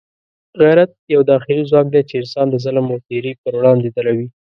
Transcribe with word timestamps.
غیرت 0.61 0.91
یو 1.13 1.21
داخلي 1.31 1.63
ځواک 1.69 1.87
دی 1.93 2.01
چې 2.09 2.15
انسان 2.21 2.47
د 2.49 2.55
ظلم 2.63 2.85
او 2.93 2.99
تېري 3.07 3.33
پر 3.41 3.53
وړاندې 3.57 3.89
دروي. 3.97 4.27